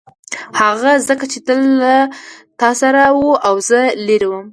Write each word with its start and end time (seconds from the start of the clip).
هغه 0.59 0.91
ځکه 1.07 1.25
چې 1.31 1.39
تل 1.47 1.61
له 1.81 1.95
تا 2.59 2.69
سره 2.81 3.01
و 3.19 3.25
او 3.47 3.55
زه 3.69 3.79
لیرې 4.07 4.27
وم. 4.29 4.45